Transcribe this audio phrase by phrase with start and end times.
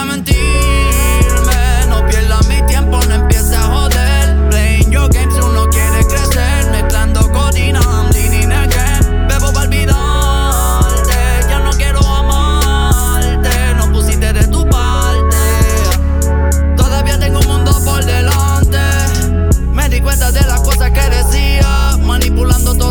[0.00, 1.86] que mentirme.
[1.88, 4.48] No pierdas mi tiempo, no empieces a joder.
[4.50, 6.70] Playing your games, uno quiere crecer.
[6.70, 9.26] Mezclando codina, I'm leaning again.
[9.28, 11.16] Bebo para olvidarte,
[11.48, 13.74] ya no quiero amarte.
[13.76, 15.36] No pusiste de tu parte.
[16.76, 18.78] Todavía tengo un mundo por delante.
[19.72, 22.89] Me di cuenta de las cosas que decía, manipulando todo